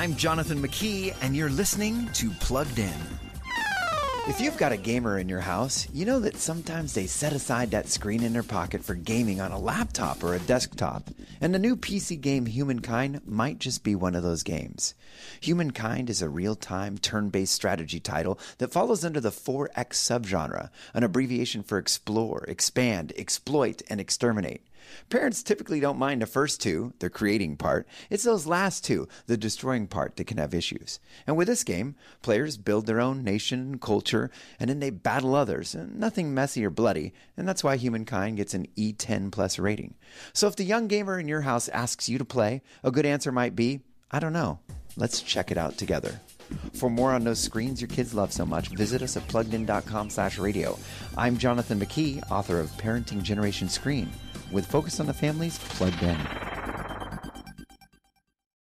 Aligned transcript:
I'm 0.00 0.16
Jonathan 0.16 0.62
McKee, 0.62 1.14
and 1.20 1.36
you're 1.36 1.50
listening 1.50 2.08
to 2.14 2.30
Plugged 2.40 2.78
In. 2.78 2.90
If 4.28 4.40
you've 4.40 4.56
got 4.56 4.72
a 4.72 4.78
gamer 4.78 5.18
in 5.18 5.28
your 5.28 5.40
house, 5.40 5.86
you 5.92 6.06
know 6.06 6.18
that 6.20 6.38
sometimes 6.38 6.94
they 6.94 7.06
set 7.06 7.34
aside 7.34 7.70
that 7.72 7.90
screen 7.90 8.22
in 8.22 8.32
their 8.32 8.42
pocket 8.42 8.82
for 8.82 8.94
gaming 8.94 9.42
on 9.42 9.52
a 9.52 9.58
laptop 9.58 10.24
or 10.24 10.34
a 10.34 10.38
desktop. 10.38 11.10
And 11.42 11.54
the 11.54 11.58
new 11.58 11.76
PC 11.76 12.18
game 12.18 12.46
Humankind 12.46 13.20
might 13.26 13.58
just 13.58 13.84
be 13.84 13.94
one 13.94 14.14
of 14.14 14.22
those 14.22 14.42
games. 14.42 14.94
Humankind 15.42 16.08
is 16.08 16.22
a 16.22 16.30
real 16.30 16.54
time, 16.54 16.96
turn 16.96 17.28
based 17.28 17.52
strategy 17.52 18.00
title 18.00 18.38
that 18.56 18.72
follows 18.72 19.04
under 19.04 19.20
the 19.20 19.28
4X 19.28 19.96
subgenre, 19.96 20.70
an 20.94 21.04
abbreviation 21.04 21.62
for 21.62 21.76
explore, 21.76 22.44
expand, 22.48 23.12
exploit, 23.18 23.82
and 23.90 24.00
exterminate. 24.00 24.62
Parents 25.08 25.42
typically 25.42 25.80
don't 25.80 25.98
mind 25.98 26.22
the 26.22 26.26
first 26.26 26.60
two, 26.60 26.92
the 26.98 27.10
creating 27.10 27.56
part. 27.56 27.86
It's 28.10 28.24
those 28.24 28.46
last 28.46 28.84
two, 28.84 29.08
the 29.26 29.36
destroying 29.36 29.86
part, 29.86 30.16
that 30.16 30.26
can 30.26 30.38
have 30.38 30.54
issues. 30.54 31.00
And 31.26 31.36
with 31.36 31.48
this 31.48 31.64
game, 31.64 31.96
players 32.22 32.56
build 32.56 32.86
their 32.86 33.00
own 33.00 33.24
nation 33.24 33.60
and 33.60 33.80
culture, 33.80 34.30
and 34.58 34.70
then 34.70 34.80
they 34.80 34.90
battle 34.90 35.34
others. 35.34 35.74
Nothing 35.74 36.34
messy 36.34 36.64
or 36.64 36.70
bloody, 36.70 37.12
and 37.36 37.48
that's 37.48 37.64
why 37.64 37.76
Humankind 37.76 38.36
gets 38.36 38.54
an 38.54 38.66
E10 38.76 39.30
plus 39.30 39.58
rating. 39.58 39.94
So 40.32 40.46
if 40.46 40.56
the 40.56 40.64
young 40.64 40.88
gamer 40.88 41.18
in 41.18 41.28
your 41.28 41.42
house 41.42 41.68
asks 41.68 42.08
you 42.08 42.18
to 42.18 42.24
play, 42.24 42.62
a 42.82 42.90
good 42.90 43.06
answer 43.06 43.32
might 43.32 43.56
be, 43.56 43.80
I 44.10 44.18
don't 44.18 44.32
know. 44.32 44.58
Let's 44.96 45.22
check 45.22 45.50
it 45.50 45.58
out 45.58 45.78
together. 45.78 46.20
For 46.74 46.90
more 46.90 47.12
on 47.12 47.24
those 47.24 47.38
screens 47.40 47.80
your 47.80 47.88
kids 47.88 48.12
love 48.12 48.32
so 48.32 48.44
much, 48.44 48.68
visit 48.68 49.02
us 49.02 49.16
at 49.16 49.26
pluggedin.com 49.28 50.10
slash 50.10 50.38
radio. 50.38 50.76
I'm 51.16 51.38
Jonathan 51.38 51.78
McKee, 51.78 52.28
author 52.30 52.58
of 52.58 52.70
Parenting 52.72 53.22
Generation 53.22 53.68
Screen 53.68 54.10
with 54.50 54.66
Focus 54.66 55.00
on 55.00 55.06
the 55.06 55.14
Family's 55.14 55.58
Plugged 55.58 56.02
In. 56.02 56.49